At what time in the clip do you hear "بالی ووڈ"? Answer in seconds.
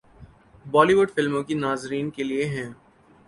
0.65-1.09